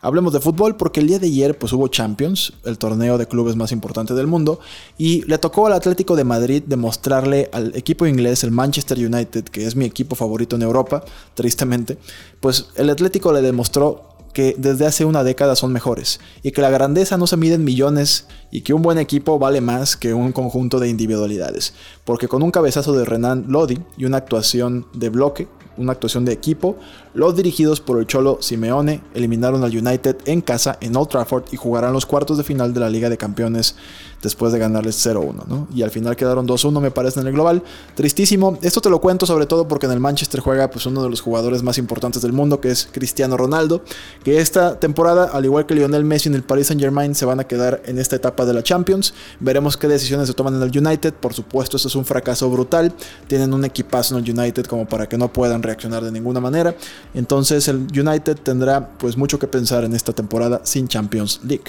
Hablemos 0.00 0.32
de 0.32 0.40
fútbol 0.40 0.76
porque 0.76 1.00
el 1.00 1.06
día 1.06 1.18
de 1.18 1.26
ayer 1.26 1.58
pues 1.58 1.72
hubo 1.72 1.88
Champions, 1.88 2.54
el 2.64 2.78
torneo 2.78 3.18
de 3.18 3.26
clubes 3.26 3.56
más 3.56 3.72
importante 3.72 4.14
del 4.14 4.26
mundo, 4.26 4.60
y 4.98 5.22
le 5.22 5.38
tocó 5.38 5.66
al 5.66 5.72
Atlético 5.72 6.16
de 6.16 6.24
Madrid 6.24 6.62
demostrarle 6.66 7.48
al 7.52 7.74
equipo 7.76 8.06
inglés, 8.06 8.44
el 8.44 8.50
Manchester 8.50 8.98
United, 8.98 9.44
que 9.44 9.66
es 9.66 9.76
mi 9.76 9.84
equipo 9.84 10.16
favorito 10.16 10.56
en 10.56 10.62
Europa, 10.62 11.04
tristemente, 11.34 11.98
pues 12.40 12.68
el 12.76 12.90
Atlético 12.90 13.32
le 13.32 13.42
demostró 13.42 14.13
que 14.34 14.54
desde 14.58 14.84
hace 14.84 15.06
una 15.06 15.24
década 15.24 15.56
son 15.56 15.72
mejores 15.72 16.20
y 16.42 16.50
que 16.50 16.60
la 16.60 16.68
grandeza 16.68 17.16
no 17.16 17.26
se 17.26 17.38
mide 17.38 17.54
en 17.54 17.64
millones 17.64 18.26
y 18.50 18.60
que 18.60 18.74
un 18.74 18.82
buen 18.82 18.98
equipo 18.98 19.38
vale 19.38 19.62
más 19.62 19.96
que 19.96 20.12
un 20.12 20.32
conjunto 20.32 20.80
de 20.80 20.88
individualidades, 20.88 21.72
porque 22.04 22.28
con 22.28 22.42
un 22.42 22.50
cabezazo 22.50 22.92
de 22.92 23.06
Renan 23.06 23.46
Lodi 23.48 23.78
y 23.96 24.04
una 24.04 24.18
actuación 24.18 24.86
de 24.92 25.08
bloque, 25.08 25.48
una 25.76 25.92
actuación 25.92 26.24
de 26.24 26.32
equipo, 26.32 26.76
los 27.14 27.36
dirigidos 27.36 27.80
por 27.80 27.98
el 27.98 28.06
Cholo 28.06 28.38
Simeone 28.40 29.00
eliminaron 29.14 29.62
al 29.62 29.76
United 29.76 30.16
en 30.26 30.40
casa 30.40 30.78
en 30.80 30.96
Old 30.96 31.08
Trafford 31.08 31.44
y 31.52 31.56
jugarán 31.56 31.92
los 31.92 32.06
cuartos 32.06 32.36
de 32.36 32.44
final 32.44 32.74
de 32.74 32.80
la 32.80 32.90
Liga 32.90 33.08
de 33.08 33.16
Campeones 33.16 33.76
después 34.20 34.52
de 34.52 34.58
ganarles 34.58 35.06
0-1, 35.06 35.46
¿no? 35.46 35.68
Y 35.74 35.82
al 35.82 35.90
final 35.90 36.16
quedaron 36.16 36.48
2-1 36.48 36.80
me 36.80 36.90
parece 36.90 37.20
en 37.20 37.26
el 37.26 37.32
global. 37.32 37.62
Tristísimo. 37.94 38.58
Esto 38.62 38.80
te 38.80 38.90
lo 38.90 39.00
cuento 39.00 39.26
sobre 39.26 39.46
todo 39.46 39.68
porque 39.68 39.86
en 39.86 39.92
el 39.92 40.00
Manchester 40.00 40.40
juega 40.40 40.70
pues 40.70 40.86
uno 40.86 41.02
de 41.02 41.10
los 41.10 41.20
jugadores 41.20 41.62
más 41.62 41.78
importantes 41.78 42.22
del 42.22 42.32
mundo 42.32 42.60
que 42.60 42.70
es 42.70 42.88
Cristiano 42.90 43.36
Ronaldo, 43.36 43.82
que 44.24 44.40
esta 44.40 44.80
temporada 44.80 45.26
al 45.26 45.44
igual 45.44 45.66
que 45.66 45.74
Lionel 45.74 46.04
Messi 46.04 46.28
en 46.28 46.34
el 46.34 46.42
Paris 46.42 46.68
Saint-Germain 46.68 47.14
se 47.14 47.26
van 47.26 47.38
a 47.38 47.44
quedar 47.44 47.82
en 47.84 47.98
esta 47.98 48.16
etapa 48.16 48.44
de 48.46 48.54
la 48.54 48.62
Champions. 48.62 49.14
Veremos 49.40 49.76
qué 49.76 49.88
decisiones 49.88 50.26
se 50.26 50.34
toman 50.34 50.54
en 50.54 50.62
el 50.62 50.76
United. 50.76 51.14
Por 51.14 51.34
supuesto, 51.34 51.76
esto 51.76 51.88
es 51.88 51.94
un 51.94 52.04
fracaso 52.04 52.50
brutal. 52.50 52.92
Tienen 53.28 53.52
un 53.54 53.64
equipazo 53.64 54.16
en 54.16 54.24
el 54.24 54.38
United 54.38 54.66
como 54.66 54.88
para 54.88 55.08
que 55.08 55.18
no 55.18 55.32
puedan 55.32 55.62
reaccionar 55.62 56.02
de 56.02 56.10
ninguna 56.10 56.40
manera. 56.40 56.74
Entonces 57.12 57.68
el 57.68 57.86
United 57.96 58.36
tendrá 58.36 58.90
pues 58.98 59.16
mucho 59.16 59.38
que 59.38 59.46
pensar 59.46 59.84
en 59.84 59.94
esta 59.94 60.12
temporada 60.12 60.60
sin 60.64 60.88
Champions 60.88 61.40
League. 61.44 61.64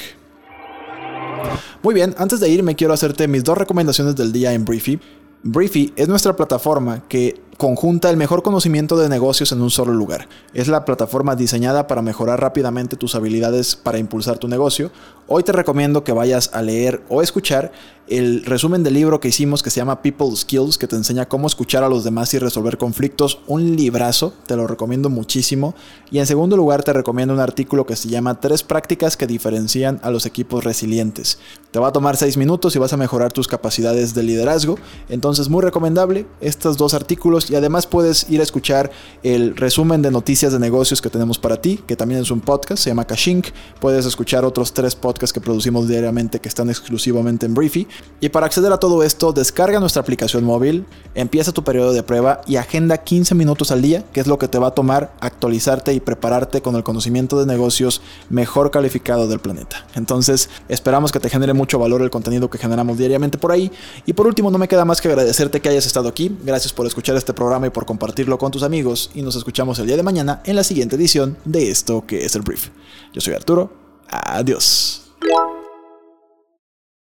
Muy 1.83 1.93
bien, 1.93 2.15
antes 2.17 2.39
de 2.39 2.49
irme 2.49 2.75
quiero 2.75 2.93
hacerte 2.93 3.27
mis 3.27 3.43
dos 3.43 3.57
recomendaciones 3.57 4.15
del 4.15 4.31
día 4.31 4.53
en 4.53 4.65
Briefy. 4.65 4.99
Briefy 5.43 5.93
es 5.95 6.07
nuestra 6.07 6.35
plataforma 6.35 7.03
que 7.07 7.39
conjunta 7.57 8.09
el 8.09 8.17
mejor 8.17 8.43
conocimiento 8.43 8.97
de 8.97 9.07
negocios 9.07 9.51
en 9.51 9.61
un 9.61 9.69
solo 9.69 9.93
lugar. 9.93 10.27
Es 10.53 10.67
la 10.67 10.83
plataforma 10.83 11.35
diseñada 11.35 11.87
para 11.87 12.01
mejorar 12.01 12.41
rápidamente 12.41 12.97
tus 12.97 13.15
habilidades 13.15 13.75
para 13.75 13.97
impulsar 13.97 14.37
tu 14.37 14.47
negocio. 14.47 14.91
Hoy 15.27 15.43
te 15.43 15.53
recomiendo 15.53 16.03
que 16.03 16.11
vayas 16.11 16.51
a 16.53 16.61
leer 16.61 17.01
o 17.09 17.21
escuchar 17.21 17.71
el 18.07 18.45
resumen 18.45 18.83
del 18.83 18.93
libro 18.93 19.19
que 19.19 19.29
hicimos 19.29 19.63
que 19.63 19.71
se 19.71 19.77
llama 19.77 20.03
People 20.03 20.35
Skills, 20.35 20.77
que 20.77 20.87
te 20.87 20.95
enseña 20.95 21.27
cómo 21.27 21.47
escuchar 21.47 21.83
a 21.83 21.89
los 21.89 22.03
demás 22.03 22.31
y 22.35 22.39
resolver 22.39 22.77
conflictos. 22.77 23.39
Un 23.47 23.75
librazo, 23.75 24.33
te 24.45 24.55
lo 24.55 24.67
recomiendo 24.67 25.09
muchísimo. 25.09 25.73
Y 26.11 26.19
en 26.19 26.27
segundo 26.27 26.55
lugar 26.55 26.83
te 26.83 26.93
recomiendo 26.93 27.33
un 27.33 27.39
artículo 27.39 27.87
que 27.87 27.95
se 27.95 28.09
llama 28.09 28.39
Tres 28.39 28.61
prácticas 28.61 29.17
que 29.17 29.25
diferencian 29.25 29.99
a 30.03 30.11
los 30.11 30.27
equipos 30.27 30.63
resilientes. 30.63 31.39
Te 31.71 31.79
va 31.79 31.87
a 31.87 31.91
tomar 31.91 32.15
seis 32.17 32.37
minutos 32.37 32.75
y 32.75 32.79
vas 32.79 32.93
a 32.93 32.97
mejorar 32.97 33.33
tus 33.33 33.47
capacidades 33.47 34.13
de 34.13 34.21
liderazgo. 34.21 34.77
Entonces 35.09 35.49
muy 35.49 35.63
recomendable 35.63 36.27
estos 36.41 36.77
dos 36.77 36.93
artículos 36.93 37.44
y 37.49 37.55
además 37.55 37.87
puedes 37.87 38.29
ir 38.29 38.39
a 38.39 38.43
escuchar 38.43 38.91
el 39.23 39.55
resumen 39.55 40.01
de 40.01 40.11
noticias 40.11 40.53
de 40.53 40.59
negocios 40.59 41.01
que 41.01 41.09
tenemos 41.09 41.37
para 41.37 41.57
ti, 41.61 41.79
que 41.87 41.95
también 41.95 42.21
es 42.21 42.31
un 42.31 42.41
podcast, 42.41 42.83
se 42.83 42.89
llama 42.89 43.05
Kashink. 43.05 43.47
Puedes 43.79 44.05
escuchar 44.05 44.45
otros 44.45 44.73
tres 44.73 44.95
podcasts 44.95 45.33
que 45.33 45.41
producimos 45.41 45.87
diariamente 45.87 46.39
que 46.39 46.49
están 46.49 46.69
exclusivamente 46.69 47.45
en 47.45 47.53
Briefy. 47.53 47.87
Y 48.19 48.29
para 48.29 48.45
acceder 48.45 48.71
a 48.71 48.77
todo 48.77 49.03
esto, 49.03 49.33
descarga 49.33 49.79
nuestra 49.79 50.01
aplicación 50.01 50.43
móvil, 50.43 50.85
empieza 51.13 51.51
tu 51.51 51.63
periodo 51.63 51.93
de 51.93 52.03
prueba 52.03 52.41
y 52.47 52.57
agenda 52.57 52.97
15 52.97 53.35
minutos 53.35 53.71
al 53.71 53.81
día, 53.81 54.03
que 54.13 54.19
es 54.19 54.27
lo 54.27 54.37
que 54.37 54.47
te 54.47 54.59
va 54.59 54.67
a 54.67 54.71
tomar 54.71 55.13
actualizarte 55.19 55.93
y 55.93 55.99
prepararte 55.99 56.61
con 56.61 56.75
el 56.75 56.83
conocimiento 56.83 57.39
de 57.39 57.45
negocios 57.45 58.01
mejor 58.29 58.71
calificado 58.71 59.27
del 59.27 59.39
planeta. 59.39 59.85
Entonces, 59.95 60.49
esperamos 60.69 61.11
que 61.11 61.19
te 61.19 61.29
genere 61.29 61.53
mucho 61.53 61.79
valor 61.79 62.01
el 62.01 62.09
contenido 62.09 62.49
que 62.49 62.57
generamos 62.57 62.97
diariamente 62.97 63.37
por 63.37 63.51
ahí. 63.51 63.71
Y 64.05 64.13
por 64.13 64.27
último, 64.27 64.51
no 64.51 64.57
me 64.57 64.67
queda 64.67 64.85
más 64.85 65.01
que 65.01 65.07
agradecerte 65.07 65.61
que 65.61 65.69
hayas 65.69 65.85
estado 65.85 66.09
aquí. 66.09 66.35
Gracias 66.43 66.73
por 66.73 66.85
escuchar 66.85 67.15
este 67.15 67.33
programa 67.35 67.67
y 67.67 67.69
por 67.69 67.85
compartirlo 67.85 68.37
con 68.37 68.51
tus 68.51 68.63
amigos. 68.63 69.11
Y 69.13 69.21
nos 69.21 69.35
escuchamos 69.35 69.77
el 69.79 69.87
día 69.87 69.97
de 69.97 70.03
mañana 70.03 70.41
en 70.45 70.55
la 70.55 70.63
siguiente 70.63 70.95
edición 70.95 71.37
de 71.45 71.69
esto 71.69 72.05
que 72.07 72.25
es 72.25 72.35
el 72.35 72.41
Brief. 72.41 72.69
Yo 73.13 73.21
soy 73.21 73.33
Arturo. 73.33 73.71
Adiós. 74.09 75.03